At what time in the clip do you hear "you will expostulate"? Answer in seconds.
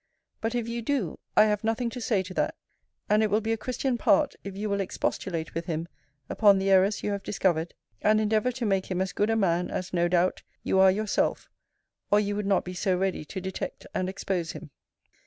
4.57-5.53